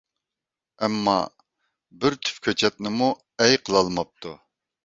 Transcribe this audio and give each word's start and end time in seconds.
ئەمما 0.85 1.13
بىر 2.05 2.17
تۈپ 2.23 2.41
كۆچەتنىمۇ 2.49 3.11
ئەي 3.45 3.63
قىلالماپتۇ. 3.69 4.35